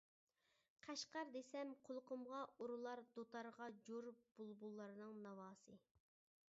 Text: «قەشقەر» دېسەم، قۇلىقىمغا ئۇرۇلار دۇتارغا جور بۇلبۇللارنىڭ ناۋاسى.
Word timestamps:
«قەشقەر» 0.85 1.29
دېسەم، 1.35 1.75
قۇلىقىمغا 1.89 2.39
ئۇرۇلار 2.57 3.05
دۇتارغا 3.19 3.69
جور 3.89 4.11
بۇلبۇللارنىڭ 4.41 5.23
ناۋاسى. 5.29 5.81